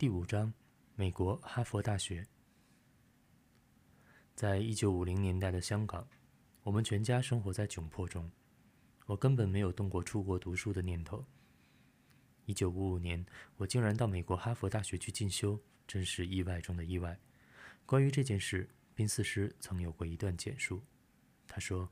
[0.00, 0.50] 第五章，
[0.94, 2.26] 美国哈佛大学。
[4.34, 6.08] 在一九五零年代的香港，
[6.62, 8.32] 我们全家生活在窘迫中，
[9.04, 11.22] 我根本没有动过出国读书的念头。
[12.46, 13.22] 一九五五年，
[13.58, 17.20] 我竟然到美国哈佛大学去进修，真是意外中的意外。
[17.84, 20.82] 关于这件事，宾斯师曾有过一段简述。
[21.46, 21.86] 他说：“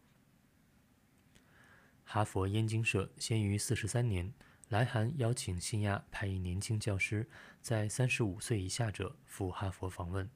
[2.05, 4.33] 哈佛燕京社先于四十三年。”
[4.69, 7.27] 来函邀请新亚派一年轻教师，
[7.63, 10.29] 在三十五岁以下者赴哈佛访问。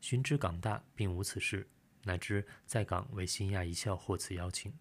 [0.00, 1.68] 寻知港大并无此事，
[2.02, 4.72] 乃知在港为新亚一校获此邀请。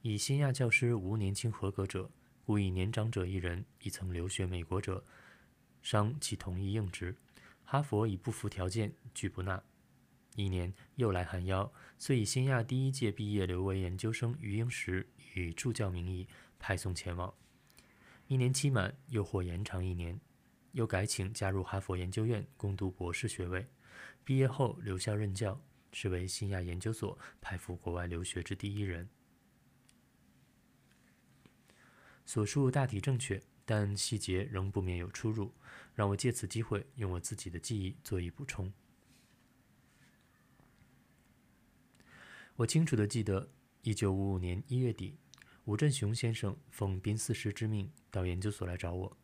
[0.00, 2.10] 以新亚教师无年轻合格者，
[2.46, 5.04] 故以年长者一人，亦曾留学美国者，
[5.82, 7.14] 商其同意应职。
[7.64, 9.62] 哈佛以不符条件，拒不纳。
[10.36, 16.26] 一年又来函邀，遂以新亚第一届毕业留为研究生余英时以助教名义
[16.58, 17.34] 派送前往。
[18.30, 20.20] 一年期满，又或延长一年，
[20.70, 23.66] 又改请加入哈佛研究院攻读博士学位。
[24.22, 29.08] 毕业后留校任教，是为新亚研究所派赴国外留学之第一人。
[32.24, 35.52] 所述大体正确，但细节仍不免有出入，
[35.96, 38.72] 让我借此机会用我自己的记忆做一补充。
[42.54, 43.50] 我清楚的记得，
[43.82, 45.18] 一九五五年一月底。
[45.70, 49.16] 吴振雄先生奉宾四师之命到研究所来找我。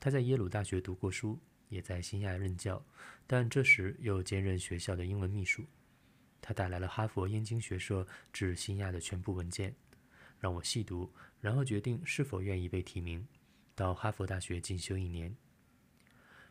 [0.00, 2.82] 他在耶鲁大学读过书，也在新亚任教，
[3.26, 5.66] 但这时又兼任学校的英文秘书。
[6.40, 9.74] 他带来了哈佛燕京学社至新亚的全部文件，
[10.40, 13.28] 让我细读，然后决定是否愿意被提名
[13.74, 15.36] 到哈佛大学进修一年。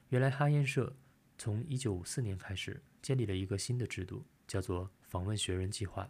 [0.10, 0.96] 原来哈燕社
[1.40, 6.08] 从1954年开始建立了一个新的制度，叫做访问学人计划。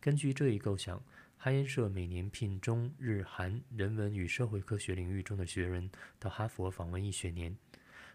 [0.00, 1.00] 根据这一构想。
[1.38, 7.56] 哈耶社每年聘中日韩人文与社会科学领域中的学人到哈佛访问一学年，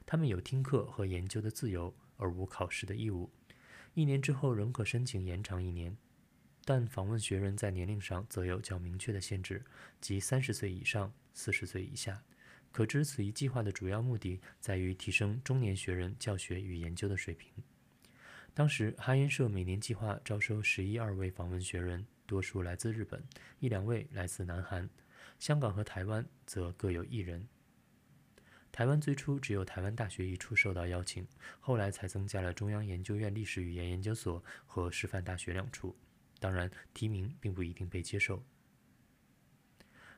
[0.06, 3.32] 他们有听课和研究的自由，而无考试的义务。
[3.94, 5.96] 一年之后仍可申请延长一年，
[6.66, 9.64] 但访问学人在年龄上则有较明确的限制，
[10.02, 12.22] 即三十岁以上、四十岁以下。
[12.72, 17.52] 可知此一计划的主要目的在于提升中年学人教学与研究的水平。
[18.54, 22.06] 当时哈耶社每年计划招收十一二位访问学人。
[22.28, 23.22] 多数来自日本，
[23.60, 24.90] 一两位来自南韩，
[25.38, 27.46] 香港和台湾则各有一人。
[28.72, 31.28] 台湾最初只有台湾大学一处受到邀请，
[31.60, 35.94] 后来才增加了中央研究院历史语言研究所和师范大学两处。
[36.40, 38.42] 当然，提名并不一定被接受。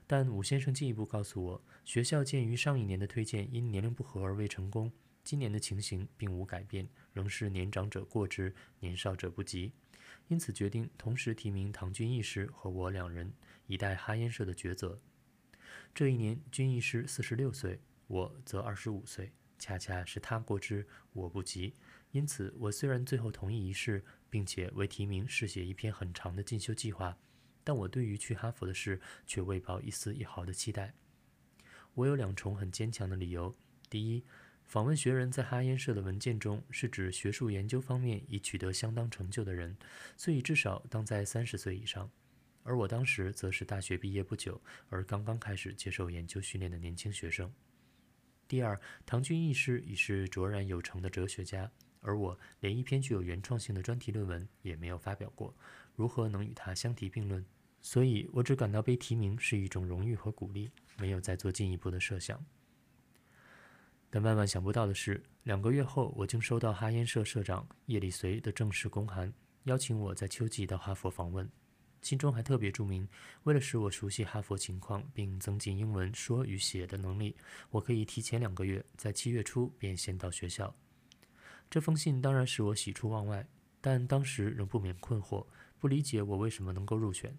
[0.05, 4.91] 但武先生进一步告诉我，学校鉴于上一年的推荐因年龄不合而未成功，
[5.23, 9.71] 今年的情形并无改变，仍是年长者过之，年少者不及。
[10.27, 13.33] 因此，决定同时提名唐军义师和我两人，
[13.67, 14.99] 以待哈烟社的抉择。
[15.93, 21.73] 这一年，军义师四十六岁，我则二十五岁，恰恰是他过之，我不及。
[22.11, 27.17] 因此，我虽然最后同意一试，并且为提名试写一篇很长的进修计划，
[27.63, 30.93] 但我对于去哈佛的事却未抱一丝一毫的期待。
[31.95, 33.55] 我有两重很坚强的理由：
[33.89, 34.23] 第一，
[34.73, 39.77] 访问学人在哈耶社的文件中是指学术研究方面已取得相当成就的人，
[40.17, 42.09] 所以至少当在三十岁以上。
[42.63, 47.53] 而我当时则是大学毕业不久，而刚刚开始接受研究训练的年轻学生。
[48.47, 55.55] 第二，唐君毅师已是卓然有成的哲学家，而我连一篇具有原创性的专题论文也没有发表过，
[55.95, 57.45] 如何能与他相提并论？
[57.83, 62.43] 所以我只感到被提名是一种荣誉和鼓励，没有再做进一步的设想。
[64.13, 71.49] 但万万想不到的是，两个月后，我竟收到哈烟社社长叶里绥的正式公函，邀请我在秋季到哈佛访问。
[72.03, 73.09] 信中还特别注明，
[73.41, 77.35] 为了使我熟悉哈佛情况，并增进英文说与写的能力，
[77.71, 80.71] 我可以提前两个月，在七月初便先到学校。
[81.67, 83.43] 这封信当然使我喜出望外，
[83.81, 85.43] 但当时仍不免困惑，
[85.79, 87.35] 不理解我为什么能够入选。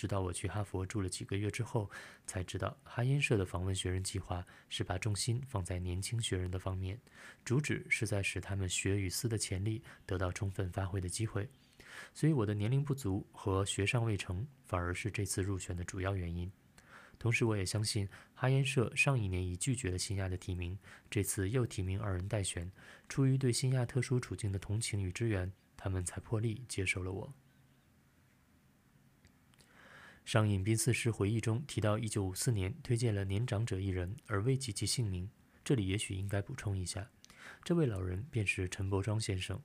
[0.00, 1.90] 直到我去哈佛住了几个月之后，
[2.26, 6.98] 才知道哈耶社的访问学人计划是把重心放在年轻学人的方面，
[7.44, 11.46] 主旨是在使他们学与思的潜力得到充分发挥的机会。
[12.14, 16.50] 所以我的年龄不足和学尚未成，反而是这次入选的主要原因。
[17.18, 20.78] 同时，我也相信哈耶社上一年已拒绝了新亚的提名，
[21.10, 22.72] 这次又提名二人待选，
[23.06, 27.30] 出于对新亚特殊处境的同情与支援，他们才破例接受了我。
[30.24, 35.28] 上引宾四师回忆中提到，一九五四年推荐了年长者一人，而未及其姓名。
[35.64, 37.10] 这里也许应该补充一下，
[37.64, 39.60] 这位老人便是陈伯庄先生。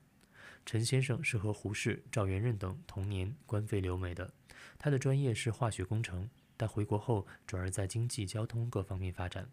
[0.66, 4.34] 陈先生是和胡适、赵元任等同年官费留美的，
[4.80, 9.48] 他的专业是化学工程，但回国后转而在经济、交通各方面发展。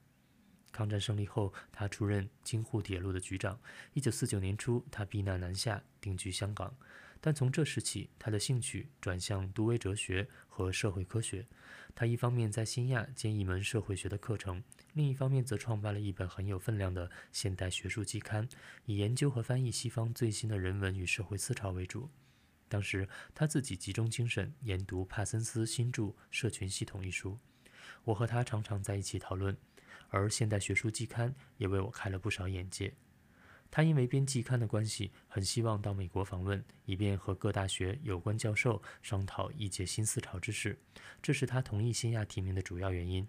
[0.70, 3.60] 抗战胜利后，他出任京沪铁路的局长。
[3.93, 6.75] 一九四九年初，他避难南下，定居香港。
[7.24, 11.46] 但从这时起，他的兴趣转向读微哲学和社会科学。
[11.94, 14.60] 他一方面在新亚兼一门社会学的课程，
[14.94, 18.48] 另一方面则创办了一本很有分量的现代学术季刊，
[18.86, 22.10] 以研究和翻译西方最新的人文与社会思潮为主。
[22.69, 27.38] 当时他自己集中精神研读帕森斯新著《社群系统》一书，
[28.02, 29.56] 我和他常常在一起讨论。
[30.08, 32.92] 而现代学术季刊也为我开了不少眼界。
[33.74, 40.78] 他因为编辑刊的关系，很希望到美国访问，以便和各大学有关教授商讨一届新思潮之事。
[41.22, 43.26] 这是他同意新亚提名的主要原因。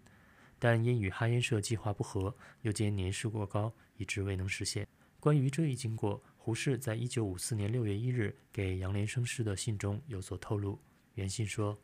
[0.60, 4.86] 但因与哈耶社计划不合，又见年事过高，以致未能实现。
[5.22, 10.78] 关于这一经过，胡适在一九五四年六月一日给杨连生师的信中有所透露。
[11.13, 11.80] 原信说：“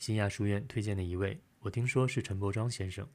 [0.00, 3.08] 新亚书院推荐的一位，我听说是陈伯庄先生。”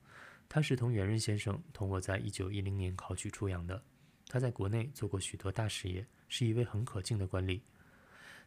[0.47, 3.83] 他是同元润先生同我在一九一零年考取出洋的。
[4.29, 7.61] 他在国内做过许多大事业，是一位很可敬的官吏。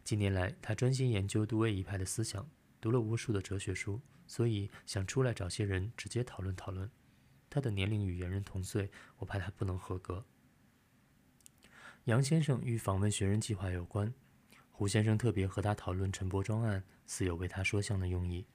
[0.05, 2.49] 近年来，他专心研究杜威一派的思想，
[2.81, 6.89] 读了无数的哲学书，所以想出来找些人直接讨论讨论。
[7.51, 10.25] 他的年龄与猿人同岁，我怕他不能合格。
[12.05, 14.15] 杨先生与访问学人计划有关，
[14.71, 18.47] 胡先生特别和他讨论陈伯庄案，似有为他说项的用意。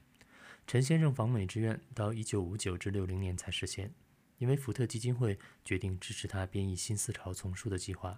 [0.66, 3.94] 陈先生访美之愿到一九五九至六零年才实现，
[4.38, 8.18] 因为福特基金会决定支持他编译新思潮丛书的计划。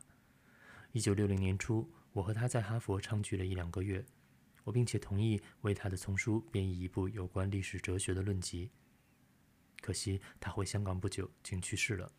[0.91, 4.05] 一九六零年初，我和他在哈佛畅聚了一两个月，
[4.63, 8.69] 我并且同意为他的丛书编译一部有关历史哲学的论集。
[9.81, 12.11] 可惜他回香港不久竟去世了。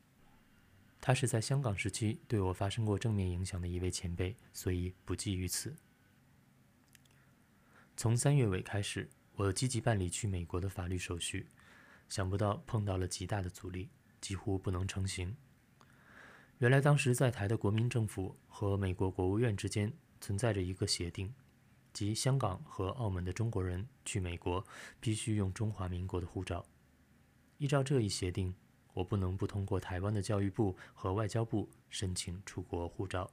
[1.00, 5.76] 他是在香港时期对我发生过正面影响的一位前辈，所以不计于此。
[7.96, 9.08] 从三月尾开始。
[9.36, 11.46] 我积极办理去美国的法律手续，
[12.10, 13.88] 想不到碰到了极大的阻力，
[14.20, 15.34] 几乎不能成行。
[16.58, 19.90] 原来当时在台的国民政府和美国国务院之间
[20.20, 21.32] 存在着一个协定，
[21.94, 24.62] 即香港和澳门的中国人去美国
[25.00, 26.66] 必须用中华民国的护照。
[27.56, 28.54] 依照这一协定，
[28.92, 33.30] 我不能不通过台湾的教育部和外交部申请出国护照。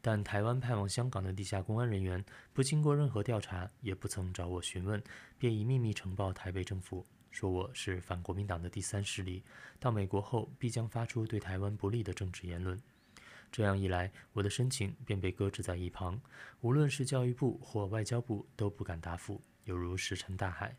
[0.00, 2.24] 但台湾派往香港的地下公安人员
[2.54, 5.02] 不经过任何调查，也不曾找我询问，
[5.38, 9.42] 便已秘密呈报台北政府，说我是反国民党的第三势力，
[9.78, 12.80] 到美国后必将发出对台湾不利的政治言论。
[13.52, 16.20] 这样一来，我的申请便被搁置在一旁，
[16.60, 20.76] 无论是教育部或外交部都不敢答复，犹如石沉大海。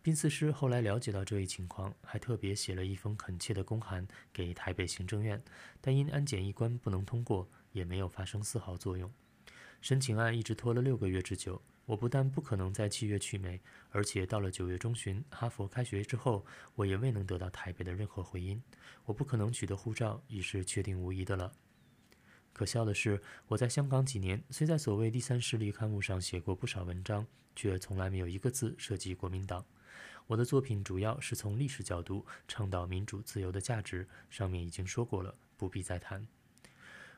[0.00, 5.42] 宾斯师后来了解到这一情况，还特别写了一封恳切的公函给台北行政院，
[5.80, 7.48] 但因安检一关不能通过。
[7.72, 9.12] 也没有发生丝毫作用，
[9.82, 11.60] 申请案一直拖了六个月之久。
[11.88, 13.58] 我不但不可能在七月去美，
[13.88, 16.44] 而且到了九月中旬，哈佛开学之后，
[16.74, 18.62] 我也未能得到台北的任何回音。
[19.06, 21.50] 我不可能取得护照，已是确定无疑的了。
[22.52, 27.26] 可笑的是，我在香港几年，虽在所谓第三势力刊物上写过不少文章，
[27.56, 29.64] 却从来没有一个字涉及国民党。
[30.26, 36.28] 我的作品主要是从历史角度倡导民主自由的价值，上面已经说过了，不必再谈。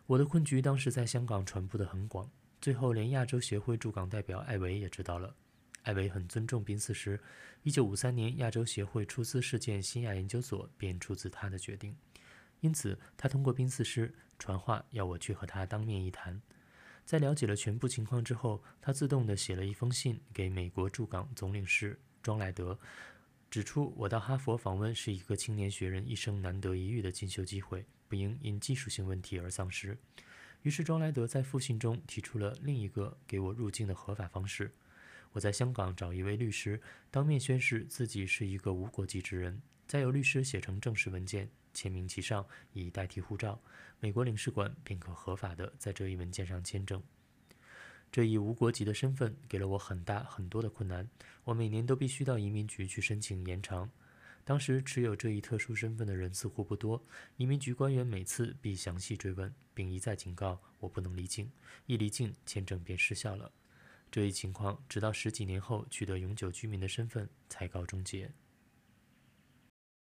[0.06, 5.34] 我的困局当时在香港传播得很广，最后连亚洲协会驻港代表艾维也知道了。
[5.82, 7.18] 艾维很尊重宾斯师，
[7.62, 11.96] 一九五三年亚洲协会出资事件新亚研究所便出自他的决定，
[12.60, 16.38] 因此他通过宾斯师传话要我去和他当面一谈。
[17.06, 22.79] 在了解了全部情况之后，他自动地写了一封信给美国驻港总领事庄莱德，
[23.50, 27.86] 指出我到哈佛访问是一个青年学人一生难得一遇的进修机会。
[28.06, 29.96] 不应因技术性问题而丧失。
[30.62, 34.70] 于是庄莱德在复信中提出了另一个给我入境的合法方式：
[35.32, 43.60] 我在香港找一位律师，当面宣誓自己是一个无国籍之人，再由律师写成正式文件，签名其上，以代替护照，
[44.00, 47.02] 美国领事馆便可合法的在这一文件上签证。
[48.12, 51.08] 这一无国籍的身份给了我很大很多的困难，
[51.44, 53.88] 我每年都必须到移民局去申请延长。
[54.44, 57.03] 当时持有这一特殊身份的人似乎不多，
[57.37, 61.51] 移民局官员每次必详细追问，并一再警告我不能离境，
[61.87, 63.53] 一离境签证便失效了。
[64.11, 68.32] 这一情况直到十几年后取得永久居民的身份才告终结。